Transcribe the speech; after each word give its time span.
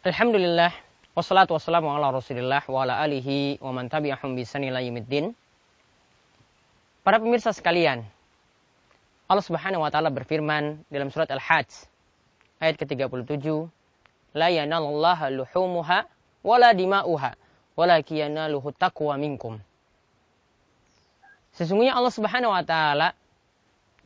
Alhamdulillah 0.00 0.72
wassalatu 1.12 1.52
wassalamu 1.52 1.92
ala 1.92 2.08
Rasulillah 2.08 2.64
wa 2.64 2.88
ala 2.88 3.04
alihi 3.04 3.60
wa 3.60 3.68
man 3.68 3.84
tabi'ahum 3.92 4.32
bi. 4.32 4.48
Para 7.04 7.20
pemirsa 7.20 7.52
sekalian, 7.52 8.08
Allah 9.28 9.44
Subhanahu 9.44 9.84
wa 9.84 9.92
taala 9.92 10.08
berfirman 10.08 10.80
dalam 10.88 11.12
surat 11.12 11.28
Al-Hajj 11.28 11.84
ayat 12.64 12.80
ke-37, 12.80 13.44
"La 14.32 14.48
yanalallaha 14.48 15.28
luhumuha 15.28 16.08
wala 16.48 16.72
dima'uha, 16.72 17.36
walakin 17.76 18.24
yanaluhu 18.24 18.72
taqwa 18.72 19.20
minkum." 19.20 19.60
Sesungguhnya 21.52 21.92
Allah 21.92 22.12
Subhanahu 22.16 22.56
wa 22.56 22.64
taala 22.64 23.12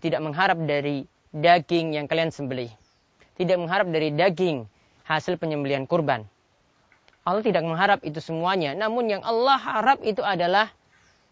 tidak 0.02 0.18
mengharap 0.26 0.58
dari 0.58 1.06
daging 1.30 1.94
yang 1.94 2.10
kalian 2.10 2.34
sembelih. 2.34 2.74
Tidak 3.38 3.54
mengharap 3.62 3.86
dari 3.94 4.10
daging 4.10 4.73
hasil 5.04 5.36
penyembelian 5.36 5.84
kurban. 5.84 6.24
Allah 7.24 7.40
tidak 7.40 7.64
mengharap 7.64 8.00
itu 8.04 8.20
semuanya, 8.20 8.76
namun 8.76 9.08
yang 9.08 9.22
Allah 9.24 9.56
harap 9.56 10.04
itu 10.04 10.20
adalah 10.20 10.68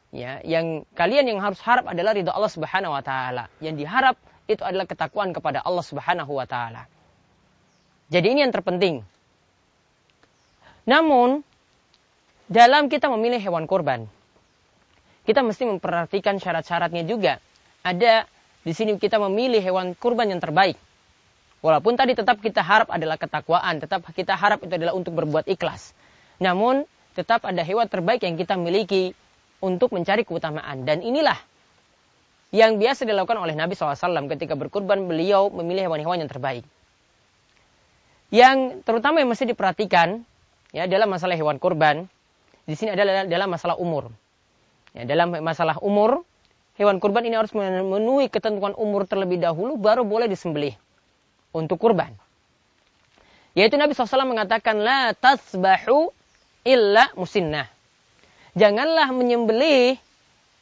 ya, 0.08 0.40
yang 0.44 0.88
kalian 0.96 1.28
yang 1.28 1.40
harus 1.44 1.60
harap 1.60 1.84
adalah 1.84 2.16
ridha 2.16 2.32
Allah 2.32 2.52
Subhanahu 2.52 2.96
wa 2.96 3.04
taala. 3.04 3.52
Yang 3.60 3.84
diharap 3.84 4.16
itu 4.48 4.62
adalah 4.64 4.88
ketakwaan 4.88 5.36
kepada 5.36 5.60
Allah 5.60 5.84
Subhanahu 5.84 6.32
wa 6.32 6.48
taala. 6.48 6.88
Jadi 8.08 8.26
ini 8.32 8.40
yang 8.44 8.52
terpenting. 8.52 9.04
Namun 10.84 11.44
dalam 12.48 12.92
kita 12.92 13.08
memilih 13.08 13.40
hewan 13.40 13.64
kurban, 13.64 14.08
kita 15.24 15.40
mesti 15.40 15.64
memperhatikan 15.64 16.36
syarat-syaratnya 16.36 17.04
juga. 17.08 17.40
Ada 17.84 18.28
di 18.62 18.72
sini 18.74 18.98
kita 18.98 19.18
memilih 19.18 19.62
hewan 19.62 19.94
kurban 19.96 20.30
yang 20.30 20.42
terbaik. 20.42 20.76
Walaupun 21.62 21.94
tadi 21.94 22.18
tetap 22.18 22.42
kita 22.42 22.58
harap 22.58 22.90
adalah 22.90 23.14
ketakwaan, 23.14 23.78
tetap 23.78 24.02
kita 24.10 24.34
harap 24.34 24.66
itu 24.66 24.74
adalah 24.74 24.98
untuk 24.98 25.14
berbuat 25.14 25.46
ikhlas. 25.46 25.94
Namun 26.42 26.82
tetap 27.14 27.46
ada 27.46 27.62
hewan 27.62 27.86
terbaik 27.86 28.26
yang 28.26 28.34
kita 28.34 28.58
miliki 28.58 29.14
untuk 29.62 29.94
mencari 29.94 30.26
keutamaan. 30.26 30.82
Dan 30.82 31.06
inilah 31.06 31.38
yang 32.50 32.82
biasa 32.82 33.06
dilakukan 33.06 33.38
oleh 33.38 33.54
Nabi 33.54 33.78
SAW 33.78 34.26
ketika 34.34 34.58
berkurban 34.58 35.06
beliau 35.06 35.54
memilih 35.54 35.86
hewan-hewan 35.86 36.26
yang 36.26 36.30
terbaik. 36.30 36.66
Yang 38.34 38.82
terutama 38.82 39.22
yang 39.22 39.30
mesti 39.30 39.46
diperhatikan 39.46 40.18
ya 40.74 40.90
dalam 40.90 41.14
masalah 41.14 41.38
hewan 41.38 41.62
kurban 41.62 42.10
di 42.66 42.74
sini 42.74 42.90
adalah 42.90 43.22
dalam 43.22 43.46
masalah 43.46 43.78
umur. 43.78 44.10
Ya, 44.98 45.06
dalam 45.06 45.30
masalah 45.38 45.78
umur 45.78 46.26
hewan 46.74 46.98
kurban 46.98 47.22
ini 47.22 47.38
harus 47.38 47.54
memenuhi 47.54 48.26
ketentuan 48.26 48.74
umur 48.74 49.06
terlebih 49.06 49.38
dahulu 49.38 49.78
baru 49.78 50.02
boleh 50.02 50.26
disembelih 50.26 50.74
untuk 51.52 51.78
kurban. 51.78 52.12
Yaitu 53.52 53.76
Nabi 53.76 53.92
SAW 53.92 54.24
mengatakan, 54.24 54.80
La 54.80 55.12
tasbahu 55.12 56.08
illa 56.64 57.12
musinnah. 57.14 57.68
Janganlah 58.56 59.12
menyembelih 59.12 59.96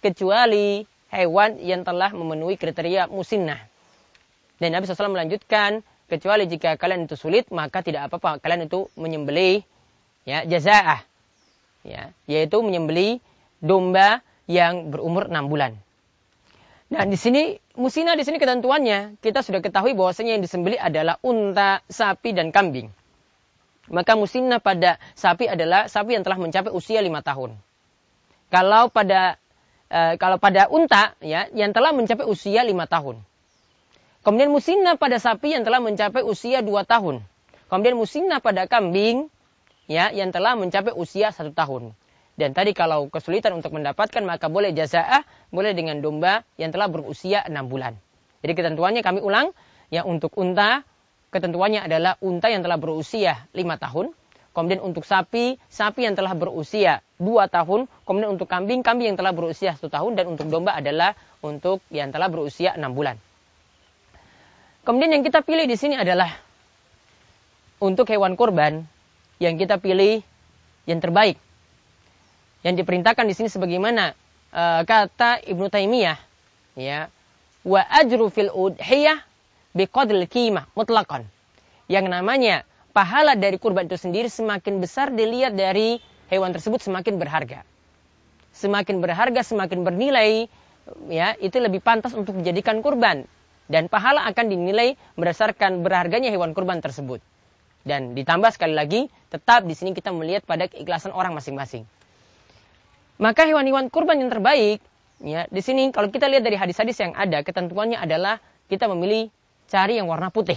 kecuali 0.02 0.86
hewan 1.10 1.58
yang 1.62 1.82
telah 1.82 2.10
memenuhi 2.14 2.58
kriteria 2.58 3.10
musinnah. 3.10 3.58
Dan 4.58 4.74
Nabi 4.74 4.86
SAW 4.86 5.14
melanjutkan, 5.14 5.82
kecuali 6.10 6.50
jika 6.50 6.74
kalian 6.74 7.06
itu 7.06 7.14
sulit, 7.14 7.46
maka 7.54 7.80
tidak 7.80 8.10
apa-apa. 8.10 8.42
Kalian 8.42 8.66
itu 8.66 8.90
menyembelih 8.98 9.62
ya, 10.26 10.42
jaza'ah. 10.42 11.06
Ya, 11.80 12.12
yaitu 12.28 12.60
menyembelih 12.60 13.24
domba 13.62 14.20
yang 14.44 14.92
berumur 14.92 15.30
6 15.32 15.48
bulan. 15.48 15.72
Nah, 16.90 17.06
di 17.06 17.14
sini 17.14 17.54
musina 17.78 18.18
di 18.18 18.26
sini 18.26 18.42
ketentuannya 18.42 19.22
kita 19.22 19.46
sudah 19.46 19.62
ketahui 19.62 19.94
bahwasanya 19.94 20.34
yang 20.34 20.42
disembeli 20.42 20.74
adalah 20.74 21.22
unta, 21.22 21.86
sapi 21.86 22.34
dan 22.34 22.50
kambing. 22.50 22.90
Maka 23.90 24.18
musina 24.18 24.58
pada 24.58 24.98
sapi 25.14 25.46
adalah 25.46 25.86
sapi 25.86 26.18
yang 26.18 26.26
telah 26.26 26.38
mencapai 26.42 26.74
usia 26.74 26.98
lima 26.98 27.22
tahun. 27.22 27.54
Kalau 28.50 28.90
pada 28.90 29.38
e, 29.86 30.18
kalau 30.18 30.42
pada 30.42 30.66
unta 30.66 31.14
ya 31.22 31.46
yang 31.54 31.70
telah 31.70 31.94
mencapai 31.94 32.26
usia 32.26 32.66
lima 32.66 32.90
tahun. 32.90 33.22
Kemudian 34.26 34.50
musina 34.50 34.98
pada 34.98 35.22
sapi 35.22 35.54
yang 35.54 35.62
telah 35.62 35.78
mencapai 35.78 36.26
usia 36.26 36.58
dua 36.58 36.82
tahun. 36.82 37.22
Kemudian 37.70 37.94
musina 37.94 38.42
pada 38.42 38.66
kambing 38.66 39.30
ya 39.86 40.10
yang 40.10 40.34
telah 40.34 40.58
mencapai 40.58 40.90
usia 40.98 41.30
satu 41.30 41.54
tahun. 41.54 41.94
Dan 42.40 42.56
tadi 42.56 42.72
kalau 42.72 43.12
kesulitan 43.12 43.52
untuk 43.52 43.76
mendapatkan 43.76 44.24
maka 44.24 44.48
boleh 44.48 44.72
jaza'ah, 44.72 45.28
boleh 45.52 45.76
dengan 45.76 46.00
domba 46.00 46.40
yang 46.56 46.72
telah 46.72 46.88
berusia 46.88 47.44
6 47.44 47.52
bulan. 47.68 48.00
Jadi 48.40 48.56
ketentuannya 48.56 49.04
kami 49.04 49.20
ulang, 49.20 49.52
yang 49.92 50.08
untuk 50.08 50.32
unta, 50.40 50.80
ketentuannya 51.36 51.84
adalah 51.84 52.16
unta 52.24 52.48
yang 52.48 52.64
telah 52.64 52.80
berusia 52.80 53.44
5 53.52 53.60
tahun. 53.76 54.16
Kemudian 54.56 54.80
untuk 54.80 55.04
sapi, 55.04 55.60
sapi 55.68 56.08
yang 56.08 56.16
telah 56.16 56.32
berusia 56.32 57.04
2 57.20 57.28
tahun. 57.52 57.84
Kemudian 58.08 58.32
untuk 58.32 58.48
kambing, 58.48 58.80
kambing 58.80 59.12
yang 59.12 59.18
telah 59.20 59.36
berusia 59.36 59.76
1 59.76 59.92
tahun. 59.92 60.16
Dan 60.16 60.32
untuk 60.32 60.48
domba 60.48 60.80
adalah 60.80 61.12
untuk 61.44 61.84
yang 61.92 62.08
telah 62.08 62.32
berusia 62.32 62.72
6 62.72 62.80
bulan. 62.96 63.20
Kemudian 64.80 65.12
yang 65.12 65.22
kita 65.28 65.44
pilih 65.44 65.68
di 65.68 65.76
sini 65.76 66.00
adalah 66.00 66.40
untuk 67.84 68.08
hewan 68.08 68.32
kurban 68.32 68.88
yang 69.36 69.60
kita 69.60 69.76
pilih 69.76 70.24
yang 70.88 71.04
terbaik 71.04 71.36
yang 72.60 72.76
diperintahkan 72.76 73.24
di 73.24 73.34
sini 73.36 73.48
sebagaimana 73.48 74.12
uh, 74.52 74.82
kata 74.84 75.40
Ibnu 75.48 75.72
Taimiyah 75.72 76.18
ya 76.76 77.08
wa 77.64 77.80
ajru 77.88 78.28
fil 78.28 78.52
udhiyah 78.52 79.20
biqadril 79.72 80.28
qimah 80.28 80.68
mutlaqan 80.76 81.24
yang 81.90 82.06
namanya 82.06 82.62
pahala 82.92 83.34
dari 83.34 83.56
kurban 83.56 83.88
itu 83.88 83.98
sendiri 83.98 84.28
semakin 84.28 84.78
besar 84.82 85.10
dilihat 85.10 85.56
dari 85.56 85.98
hewan 86.30 86.54
tersebut 86.54 86.78
semakin 86.78 87.18
berharga. 87.18 87.66
Semakin 88.54 89.02
berharga 89.02 89.42
semakin 89.42 89.82
bernilai 89.82 90.46
ya 91.10 91.34
itu 91.38 91.58
lebih 91.58 91.82
pantas 91.82 92.14
untuk 92.14 92.38
dijadikan 92.38 92.82
kurban. 92.82 93.26
Dan 93.70 93.86
pahala 93.86 94.26
akan 94.26 94.50
dinilai 94.50 94.98
berdasarkan 95.14 95.86
berharganya 95.86 96.34
hewan 96.34 96.54
kurban 96.54 96.82
tersebut. 96.82 97.22
Dan 97.86 98.18
ditambah 98.18 98.50
sekali 98.50 98.74
lagi 98.74 99.00
tetap 99.30 99.62
di 99.62 99.74
sini 99.78 99.94
kita 99.94 100.10
melihat 100.10 100.42
pada 100.42 100.66
keikhlasan 100.66 101.14
orang 101.14 101.34
masing-masing 101.34 101.86
maka 103.20 103.44
hewan-hewan 103.44 103.92
kurban 103.92 104.16
yang 104.16 104.32
terbaik, 104.32 104.80
ya 105.20 105.44
di 105.52 105.60
sini 105.60 105.92
kalau 105.92 106.08
kita 106.08 106.24
lihat 106.26 106.40
dari 106.40 106.56
hadis-hadis 106.56 106.96
yang 107.04 107.12
ada, 107.12 107.44
ketentuannya 107.44 108.00
adalah 108.00 108.40
kita 108.72 108.88
memilih 108.88 109.28
cari 109.68 110.00
yang 110.00 110.08
warna 110.08 110.32
putih 110.32 110.56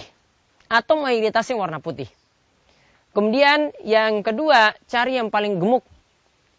atau 0.72 1.03
mayoritas 1.03 1.44
yang 1.52 1.59
warna 1.59 1.84
putih. 1.84 2.07
Kemudian 3.13 3.69
yang 3.85 4.25
kedua, 4.25 4.73
cari 4.90 5.22
yang 5.22 5.29
paling 5.29 5.62
gemuk. 5.62 5.85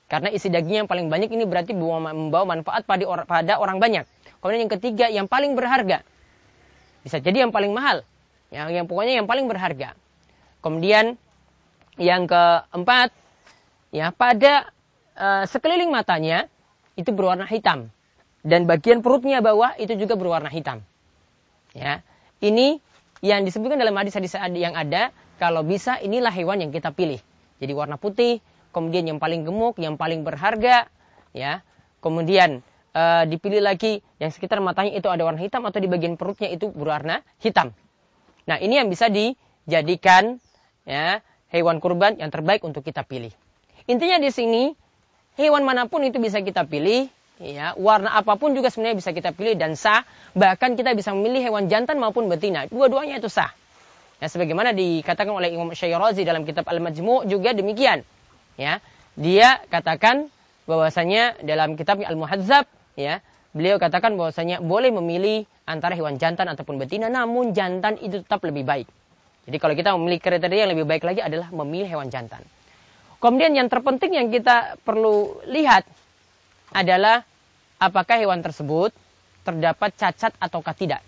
Karena 0.06 0.30
isi 0.30 0.46
dagingnya 0.52 0.86
yang 0.86 0.90
paling 0.90 1.10
banyak 1.10 1.32
ini 1.32 1.42
berarti 1.48 1.74
membawa 1.74 2.46
manfaat 2.46 2.86
pada 2.86 3.02
pada 3.26 3.58
orang 3.58 3.82
banyak. 3.82 4.06
Kemudian 4.38 4.68
yang 4.68 4.72
ketiga, 4.78 5.06
yang 5.10 5.26
paling 5.26 5.58
berharga. 5.58 6.06
Bisa 7.02 7.18
jadi 7.18 7.48
yang 7.48 7.50
paling 7.50 7.74
mahal. 7.74 8.06
Yang, 8.54 8.68
yang 8.70 8.86
pokoknya 8.86 9.18
yang 9.18 9.26
paling 9.26 9.50
berharga. 9.50 9.98
Kemudian 10.62 11.18
yang 11.98 12.30
keempat, 12.30 13.10
ya 13.90 14.14
pada 14.14 14.70
uh, 15.18 15.44
sekeliling 15.48 15.90
matanya 15.90 16.46
itu 16.94 17.10
berwarna 17.10 17.46
hitam 17.46 17.90
dan 18.44 18.68
bagian 18.68 19.00
perutnya 19.00 19.40
bawah 19.40 19.72
itu 19.80 19.96
juga 19.96 20.14
berwarna 20.14 20.52
hitam. 20.52 20.84
Ya, 21.74 22.04
ini 22.38 22.78
yang 23.24 23.42
disebutkan 23.42 23.80
dalam 23.80 23.96
hadis-hadis 23.96 24.36
yang 24.54 24.76
ada 24.76 25.10
kalau 25.40 25.64
bisa 25.64 25.98
inilah 25.98 26.30
hewan 26.30 26.60
yang 26.60 26.70
kita 26.70 26.92
pilih. 26.94 27.18
Jadi 27.58 27.72
warna 27.72 27.96
putih, 27.96 28.38
kemudian 28.70 29.08
yang 29.08 29.18
paling 29.18 29.42
gemuk, 29.48 29.80
yang 29.80 29.96
paling 29.96 30.22
berharga, 30.22 30.86
ya. 31.32 31.64
Kemudian 32.04 32.60
uh, 32.92 33.24
dipilih 33.24 33.64
lagi 33.64 34.04
yang 34.20 34.28
sekitar 34.28 34.60
matanya 34.60 34.92
itu 35.00 35.08
ada 35.08 35.24
warna 35.24 35.40
hitam 35.40 35.64
atau 35.64 35.80
di 35.80 35.88
bagian 35.88 36.20
perutnya 36.20 36.52
itu 36.52 36.68
berwarna 36.68 37.24
hitam. 37.40 37.72
Nah, 38.44 38.60
ini 38.60 38.76
yang 38.76 38.92
bisa 38.92 39.08
dijadikan 39.08 40.36
ya 40.84 41.24
hewan 41.48 41.80
kurban 41.80 42.20
yang 42.20 42.28
terbaik 42.28 42.60
untuk 42.60 42.84
kita 42.84 43.08
pilih. 43.08 43.32
Intinya 43.88 44.20
di 44.20 44.28
sini 44.28 44.76
Hewan 45.34 45.66
mana 45.66 45.90
pun 45.90 46.06
itu 46.06 46.22
bisa 46.22 46.38
kita 46.38 46.62
pilih, 46.62 47.10
ya 47.42 47.74
warna 47.74 48.14
apa 48.14 48.38
pun 48.38 48.54
juga 48.54 48.70
sebenarnya 48.70 49.02
bisa 49.02 49.10
kita 49.10 49.34
pilih 49.34 49.58
dan 49.58 49.74
sah. 49.74 50.06
Bahkan 50.38 50.78
kita 50.78 50.94
bisa 50.94 51.10
memilih 51.10 51.50
hewan 51.50 51.66
jantan 51.66 51.98
maupun 51.98 52.30
betina. 52.30 52.70
Dua-duanya 52.70 53.18
itu 53.18 53.26
sah. 53.26 53.50
Ya, 54.22 54.30
sebagaimana 54.30 54.70
dikatakan 54.70 55.34
oleh 55.34 55.50
Imam 55.50 55.74
Syairazi 55.74 56.22
dalam 56.22 56.46
kitab 56.46 56.70
Al-Majmu' 56.70 57.26
juga 57.26 57.50
demikian. 57.50 58.06
Ya, 58.54 58.78
dia 59.18 59.58
katakan 59.66 60.30
bahwasanya 60.70 61.42
dalam 61.42 61.74
kitab 61.74 61.98
Al-Muhadzab, 61.98 62.70
ya, 62.94 63.18
beliau 63.50 63.82
katakan 63.82 64.14
bahwasanya 64.14 64.62
boleh 64.62 64.94
memilih 64.94 65.50
antara 65.66 65.98
hewan 65.98 66.16
jantan 66.22 66.46
ataupun 66.46 66.78
betina, 66.78 67.10
namun 67.10 67.50
jantan 67.52 67.98
itu 67.98 68.22
tetap 68.22 68.38
lebih 68.46 68.62
baik. 68.62 68.86
Jadi 69.44 69.56
kalau 69.58 69.74
kita 69.74 69.92
memilih 69.98 70.22
kriteria 70.22 70.60
yang 70.64 70.72
lebih 70.72 70.86
baik 70.86 71.04
lagi 71.04 71.20
adalah 71.20 71.50
memilih 71.50 71.98
hewan 71.98 72.08
jantan. 72.08 72.40
Kemudian 73.24 73.56
yang 73.56 73.72
terpenting 73.72 74.12
yang 74.12 74.28
kita 74.28 74.76
perlu 74.84 75.40
lihat 75.48 75.88
adalah 76.76 77.24
apakah 77.80 78.20
hewan 78.20 78.44
tersebut 78.44 78.92
terdapat 79.48 79.96
cacat 79.96 80.36
ataukah 80.36 80.76
tidak. 80.76 81.00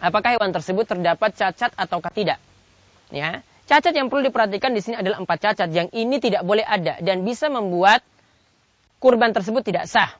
Apakah 0.00 0.40
hewan 0.40 0.56
tersebut 0.56 0.88
terdapat 0.88 1.36
cacat 1.36 1.68
ataukah 1.76 2.08
tidak. 2.16 2.40
Ya, 3.12 3.44
cacat 3.68 3.92
yang 3.92 4.08
perlu 4.08 4.24
diperhatikan 4.24 4.72
di 4.72 4.80
sini 4.80 4.96
adalah 5.04 5.20
empat 5.20 5.52
cacat 5.52 5.68
yang 5.68 5.92
ini 5.92 6.16
tidak 6.16 6.48
boleh 6.48 6.64
ada 6.64 6.96
dan 7.04 7.28
bisa 7.28 7.52
membuat 7.52 8.00
kurban 8.96 9.36
tersebut 9.36 9.68
tidak 9.68 9.92
sah. 9.92 10.16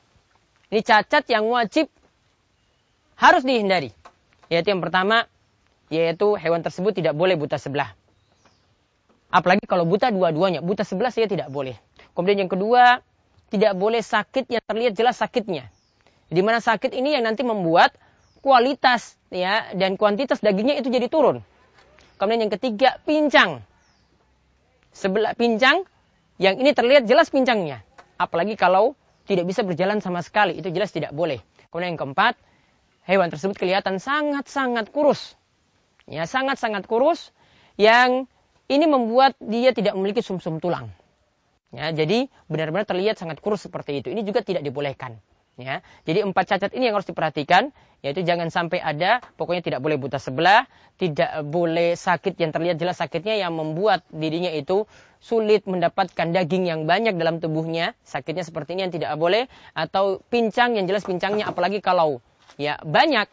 Ini 0.69 0.85
cacat 0.85 1.25
yang 1.25 1.49
wajib 1.49 1.89
harus 3.17 3.41
dihindari. 3.41 3.89
Yaitu 4.45 4.77
yang 4.77 4.83
pertama, 4.85 5.25
yaitu 5.89 6.37
hewan 6.37 6.61
tersebut 6.61 6.93
tidak 6.93 7.17
boleh 7.17 7.33
buta 7.33 7.57
sebelah. 7.57 7.97
Apalagi 9.33 9.65
kalau 9.65 9.89
buta 9.89 10.13
dua-duanya, 10.13 10.61
buta 10.61 10.85
sebelah 10.85 11.09
saya 11.09 11.25
tidak 11.25 11.49
boleh. 11.49 11.73
Kemudian 12.13 12.45
yang 12.45 12.51
kedua, 12.53 13.01
tidak 13.49 13.73
boleh 13.73 14.05
sakit 14.05 14.45
yang 14.45 14.61
terlihat 14.61 14.93
jelas 14.93 15.17
sakitnya. 15.17 15.73
Di 16.29 16.45
mana 16.45 16.61
sakit 16.61 16.93
ini 16.93 17.17
yang 17.17 17.25
nanti 17.25 17.41
membuat 17.41 17.97
kualitas 18.45 19.17
ya 19.33 19.73
dan 19.73 19.97
kuantitas 19.97 20.37
dagingnya 20.37 20.77
itu 20.77 20.93
jadi 20.93 21.09
turun. 21.09 21.41
Kemudian 22.21 22.45
yang 22.45 22.53
ketiga, 22.53 23.01
pincang. 23.09 23.65
Sebelah 24.93 25.33
pincang 25.33 25.81
yang 26.37 26.61
ini 26.61 26.69
terlihat 26.77 27.09
jelas 27.09 27.33
pincangnya. 27.33 27.81
Apalagi 28.21 28.53
kalau 28.53 28.93
tidak 29.25 29.49
bisa 29.49 29.65
berjalan 29.65 29.97
sama 29.97 30.21
sekali, 30.21 30.61
itu 30.61 30.69
jelas 30.69 30.93
tidak 30.93 31.09
boleh. 31.09 31.41
Kemudian 31.73 31.97
yang 31.97 32.01
keempat, 32.05 32.37
hewan 33.09 33.33
tersebut 33.33 33.57
kelihatan 33.57 33.97
sangat-sangat 33.97 34.93
kurus. 34.93 35.33
Ya, 36.05 36.29
sangat-sangat 36.29 36.85
kurus 36.85 37.33
yang 37.81 38.29
ini 38.71 38.85
membuat 38.87 39.35
dia 39.41 39.75
tidak 39.75 39.97
memiliki 39.97 40.23
sumsum 40.23 40.59
-sum 40.59 40.63
tulang. 40.63 40.87
Ya, 41.73 41.89
jadi 41.89 42.29
benar-benar 42.45 42.85
terlihat 42.85 43.17
sangat 43.17 43.41
kurus 43.41 43.65
seperti 43.65 44.05
itu. 44.05 44.13
Ini 44.13 44.21
juga 44.21 44.45
tidak 44.45 44.61
dibolehkan. 44.61 45.17
Ya, 45.53 45.85
jadi 46.01 46.25
empat 46.25 46.49
cacat 46.49 46.73
ini 46.73 46.89
yang 46.89 46.97
harus 46.97 47.05
diperhatikan, 47.05 47.69
yaitu 48.01 48.25
jangan 48.25 48.49
sampai 48.49 48.81
ada, 48.81 49.21
pokoknya 49.37 49.61
tidak 49.61 49.79
boleh 49.85 50.01
buta 50.01 50.17
sebelah, 50.17 50.65
tidak 50.97 51.29
boleh 51.45 51.93
sakit 51.93 52.41
yang 52.41 52.49
terlihat 52.49 52.81
jelas 52.81 52.97
sakitnya 52.97 53.37
yang 53.37 53.53
membuat 53.53 54.01
dirinya 54.09 54.49
itu 54.49 54.89
sulit 55.21 55.61
mendapatkan 55.69 56.33
daging 56.33 56.65
yang 56.65 56.89
banyak 56.89 57.13
dalam 57.21 57.37
tubuhnya, 57.37 57.93
sakitnya 58.01 58.41
seperti 58.41 58.73
ini 58.73 58.89
yang 58.89 58.93
tidak 58.97 59.13
boleh, 59.13 59.45
atau 59.77 60.25
pincang 60.33 60.73
yang 60.73 60.89
jelas 60.89 61.05
pincangnya, 61.05 61.45
apalagi 61.45 61.85
kalau 61.85 62.17
ya 62.57 62.81
banyak, 62.81 63.29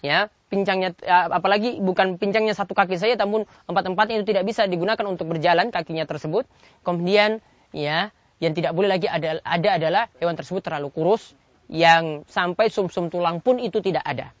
ya 0.00 0.32
pincangnya 0.48 0.96
ya, 1.00 1.28
apalagi 1.28 1.78
bukan 1.78 2.16
pincangnya 2.16 2.56
satu 2.56 2.72
kaki 2.72 2.96
saja 2.96 3.20
namun 3.20 3.44
empat-empatnya 3.68 4.20
itu 4.20 4.26
tidak 4.32 4.44
bisa 4.48 4.64
digunakan 4.64 5.04
untuk 5.04 5.28
berjalan 5.28 5.68
kakinya 5.68 6.08
tersebut. 6.08 6.48
Kemudian 6.82 7.44
ya 7.70 8.10
yang 8.40 8.52
tidak 8.56 8.72
boleh 8.72 8.88
lagi 8.88 9.06
ada, 9.06 9.44
ada 9.44 9.68
adalah 9.76 10.04
hewan 10.18 10.34
tersebut 10.34 10.64
terlalu 10.64 10.88
kurus 10.90 11.36
yang 11.68 12.24
sampai 12.26 12.72
sumsum 12.72 13.08
-sum 13.08 13.12
tulang 13.12 13.44
pun 13.44 13.60
itu 13.60 13.84
tidak 13.84 14.02
ada. 14.08 14.32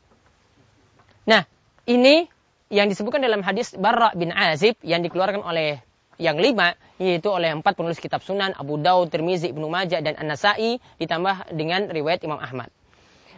Nah, 1.28 1.44
ini 1.84 2.24
yang 2.72 2.88
disebutkan 2.88 3.20
dalam 3.20 3.44
hadis 3.44 3.76
Barra 3.76 4.12
bin 4.16 4.32
Azib 4.32 4.80
yang 4.80 5.04
dikeluarkan 5.04 5.44
oleh 5.44 5.84
yang 6.18 6.36
lima 6.36 6.74
yaitu 6.98 7.30
oleh 7.30 7.54
empat 7.54 7.78
penulis 7.78 8.02
kitab 8.02 8.24
Sunan 8.26 8.52
Abu 8.58 8.76
Daud, 8.80 9.08
Tirmizi, 9.12 9.54
Ibnu 9.54 9.70
Majah 9.70 10.02
dan 10.02 10.18
An-Nasai 10.18 10.82
ditambah 10.98 11.54
dengan 11.54 11.86
riwayat 11.88 12.26
Imam 12.26 12.42
Ahmad. 12.42 12.72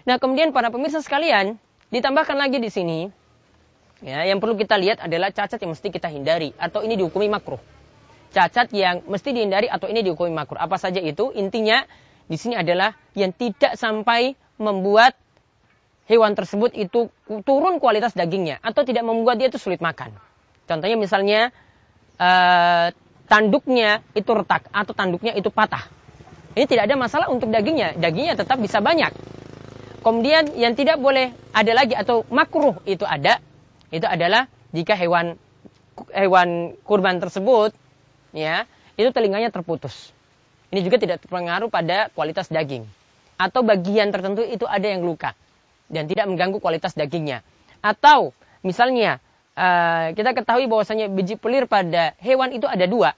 Nah, 0.08 0.16
kemudian 0.16 0.56
para 0.56 0.73
pemirsa 0.73 1.05
sekalian, 1.05 1.61
Ditambahkan 1.90 2.38
lagi 2.38 2.62
di 2.62 2.70
sini, 2.70 3.10
ya, 4.02 4.22
yang 4.22 4.38
perlu 4.38 4.54
kita 4.54 4.78
lihat 4.78 5.02
adalah 5.02 5.34
cacat 5.34 5.58
yang 5.58 5.75
mesti 5.75 5.88
kita 5.90 6.06
hindari 6.06 6.54
atau 6.54 6.87
ini 6.87 6.94
dihukumi 6.94 7.26
makruh. 7.26 7.58
Cacat 8.31 8.70
yang 8.70 9.02
mesti 9.10 9.34
dihindari 9.34 9.66
atau 9.66 9.90
ini 9.90 10.06
dihukumi 10.06 10.31
makruh. 10.31 10.62
Apa 10.62 10.78
saja 10.78 11.02
itu? 11.02 11.34
Intinya 11.34 11.82
di 12.31 12.38
sini 12.38 12.54
adalah 12.54 12.94
yang 13.19 13.34
tidak 13.34 13.75
sampai 13.75 14.38
membuat 14.54 15.19
hewan 16.06 16.38
tersebut 16.38 16.78
itu 16.78 17.10
turun 17.42 17.82
kualitas 17.82 18.14
dagingnya 18.14 18.62
atau 18.62 18.87
tidak 18.87 19.02
membuat 19.02 19.42
dia 19.42 19.50
itu 19.50 19.58
sulit 19.58 19.82
makan. 19.82 20.14
Contohnya 20.70 20.94
misalnya 20.94 21.50
uh, 22.22 22.94
tanduknya 23.26 24.06
itu 24.14 24.31
retak 24.31 24.70
atau 24.70 24.94
tanduknya 24.94 25.34
itu 25.34 25.50
patah. 25.50 25.90
Ini 26.54 26.66
tidak 26.70 26.87
ada 26.87 26.94
masalah 26.94 27.26
untuk 27.31 27.50
dagingnya. 27.50 27.98
Dagingnya 27.98 28.38
tetap 28.38 28.62
bisa 28.62 28.78
banyak. 28.78 29.10
Kemudian 30.00 30.56
yang 30.56 30.73
tidak 30.73 30.97
boleh 30.97 31.32
ada 31.52 31.73
lagi 31.76 31.93
atau 31.93 32.25
makruh 32.32 32.81
itu 32.88 33.05
ada, 33.05 33.37
itu 33.93 34.08
adalah 34.08 34.49
jika 34.73 34.97
hewan 34.97 35.37
hewan 36.17 36.73
kurban 36.88 37.20
tersebut 37.20 37.76
ya, 38.32 38.64
itu 38.97 39.12
telinganya 39.12 39.52
terputus. 39.52 40.17
Ini 40.73 40.81
juga 40.87 40.97
tidak 40.97 41.20
terpengaruh 41.26 41.69
pada 41.69 42.08
kualitas 42.17 42.49
daging. 42.49 42.88
Atau 43.37 43.61
bagian 43.61 44.08
tertentu 44.08 44.41
itu 44.41 44.64
ada 44.64 44.88
yang 44.88 45.05
luka 45.05 45.37
dan 45.91 46.08
tidak 46.08 46.31
mengganggu 46.31 46.62
kualitas 46.62 46.97
dagingnya. 46.97 47.44
Atau 47.85 48.32
misalnya 48.64 49.19
uh, 49.58 50.17
kita 50.17 50.32
ketahui 50.32 50.64
bahwasanya 50.70 51.12
biji 51.12 51.37
pelir 51.37 51.69
pada 51.69 52.17
hewan 52.23 52.56
itu 52.56 52.64
ada 52.64 52.88
dua, 52.88 53.12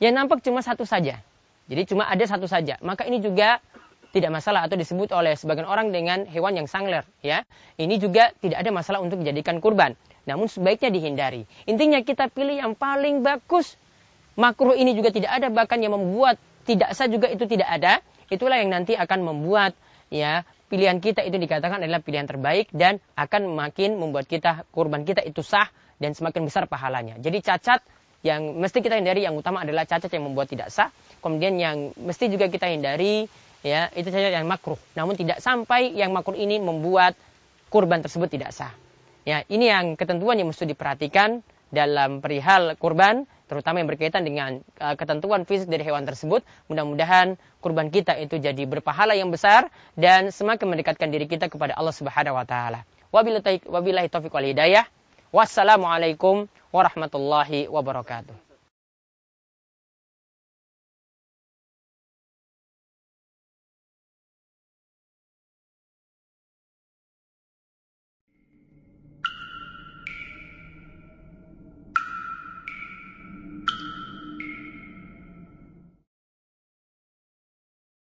yang 0.00 0.16
nampak 0.16 0.40
cuma 0.40 0.64
satu 0.64 0.88
saja. 0.88 1.20
Jadi 1.68 1.82
cuma 1.88 2.08
ada 2.08 2.24
satu 2.24 2.44
saja. 2.44 2.76
Maka 2.84 3.08
ini 3.08 3.20
juga 3.24 3.60
tidak 4.14 4.30
masalah 4.30 4.70
atau 4.70 4.78
disebut 4.78 5.10
oleh 5.10 5.34
sebagian 5.34 5.66
orang 5.66 5.90
dengan 5.90 6.22
hewan 6.30 6.54
yang 6.54 6.70
sangler 6.70 7.02
ya. 7.18 7.42
Ini 7.74 7.98
juga 7.98 8.30
tidak 8.38 8.62
ada 8.62 8.70
masalah 8.70 9.02
untuk 9.02 9.18
dijadikan 9.18 9.58
kurban. 9.58 9.98
Namun 10.22 10.46
sebaiknya 10.46 10.94
dihindari. 10.94 11.42
Intinya 11.66 11.98
kita 11.98 12.30
pilih 12.30 12.54
yang 12.54 12.78
paling 12.78 13.26
bagus. 13.26 13.74
Makruh 14.38 14.78
ini 14.78 14.94
juga 14.94 15.10
tidak 15.10 15.34
ada 15.34 15.50
bahkan 15.50 15.82
yang 15.82 15.98
membuat 15.98 16.38
tidak 16.62 16.94
sah 16.94 17.10
juga 17.10 17.26
itu 17.26 17.42
tidak 17.50 17.66
ada. 17.66 17.98
Itulah 18.30 18.62
yang 18.62 18.70
nanti 18.70 18.94
akan 18.94 19.26
membuat 19.26 19.74
ya 20.14 20.46
pilihan 20.70 21.02
kita 21.02 21.26
itu 21.26 21.34
dikatakan 21.34 21.82
adalah 21.82 21.98
pilihan 21.98 22.30
terbaik 22.30 22.70
dan 22.70 23.02
akan 23.18 23.50
makin 23.50 23.98
membuat 23.98 24.30
kita 24.30 24.62
kurban 24.70 25.02
kita 25.02 25.26
itu 25.26 25.42
sah 25.42 25.66
dan 25.98 26.14
semakin 26.14 26.46
besar 26.46 26.70
pahalanya. 26.70 27.18
Jadi 27.18 27.42
cacat 27.42 27.82
yang 28.24 28.56
mesti 28.56 28.80
kita 28.80 28.96
hindari 28.96 29.26
yang 29.26 29.36
utama 29.36 29.66
adalah 29.66 29.84
cacat 29.84 30.08
yang 30.08 30.24
membuat 30.30 30.48
tidak 30.48 30.72
sah. 30.72 30.88
Kemudian 31.20 31.60
yang 31.60 31.92
mesti 31.98 32.32
juga 32.32 32.48
kita 32.48 32.70
hindari 32.72 33.28
ya 33.64 33.88
itu 33.96 34.12
saja 34.12 34.28
yang 34.28 34.44
makruh. 34.44 34.78
Namun 34.92 35.16
tidak 35.16 35.40
sampai 35.40 35.96
yang 35.96 36.12
makruh 36.12 36.36
ini 36.36 36.60
membuat 36.60 37.16
kurban 37.72 38.04
tersebut 38.04 38.30
tidak 38.30 38.52
sah. 38.52 38.70
Ya, 39.24 39.40
ini 39.48 39.72
yang 39.72 39.96
ketentuan 39.96 40.36
yang 40.36 40.52
mesti 40.52 40.68
diperhatikan 40.68 41.40
dalam 41.72 42.20
perihal 42.20 42.76
kurban, 42.76 43.24
terutama 43.48 43.80
yang 43.80 43.88
berkaitan 43.88 44.22
dengan 44.22 44.60
uh, 44.78 44.94
ketentuan 44.94 45.48
fisik 45.48 45.66
dari 45.66 45.80
hewan 45.82 46.04
tersebut. 46.04 46.44
Mudah-mudahan 46.68 47.40
kurban 47.64 47.88
kita 47.88 48.14
itu 48.20 48.36
jadi 48.36 48.62
berpahala 48.68 49.16
yang 49.16 49.32
besar 49.32 49.72
dan 49.96 50.28
semakin 50.28 50.70
mendekatkan 50.70 51.08
diri 51.08 51.24
kita 51.24 51.48
kepada 51.48 51.72
Allah 51.74 51.96
Subhanahu 51.96 52.36
wa 52.36 52.44
taala. 52.44 52.84
Wabillahi 53.10 54.12
taufiq 54.12 54.30
wal 54.30 54.44
hidayah. 54.44 54.84
Wassalamualaikum 55.34 56.46
warahmatullahi 56.70 57.66
wabarakatuh. 57.66 58.53